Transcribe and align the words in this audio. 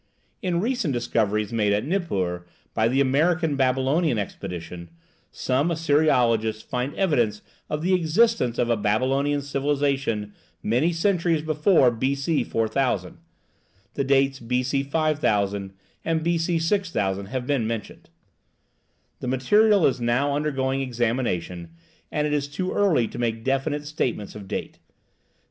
In 0.41 0.59
recent 0.61 0.95
discoveries 0.95 1.53
made 1.53 1.71
at 1.73 1.85
Nippur, 1.85 2.47
by 2.73 2.87
the 2.87 3.01
American 3.01 3.55
Babylonian 3.55 4.17
Expedition, 4.17 4.89
some 5.31 5.69
Assyriologists 5.69 6.63
find 6.63 6.95
evidence 6.95 7.43
of 7.69 7.83
the 7.83 7.93
existence 7.93 8.57
of 8.57 8.67
a 8.71 8.75
Babylonian 8.75 9.43
civilization 9.43 10.33
many 10.63 10.91
centuries 10.91 11.43
before 11.43 11.91
B.C. 11.91 12.43
4000 12.43 13.19
(the 13.93 14.03
dates 14.03 14.39
B.C. 14.39 14.81
5000 14.81 15.71
and 16.03 16.23
B.C. 16.23 16.57
6000 16.57 17.25
have 17.27 17.45
been 17.45 17.67
mentioned); 17.67 18.09
the 19.19 19.27
material 19.27 19.85
is 19.85 20.01
now 20.01 20.35
undergoing 20.35 20.81
examination, 20.81 21.69
and 22.11 22.25
it 22.25 22.33
is 22.33 22.47
too 22.47 22.73
early 22.73 23.07
to 23.07 23.19
make 23.19 23.43
definite 23.43 23.85
statements 23.85 24.33
of 24.33 24.47
date. 24.47 24.79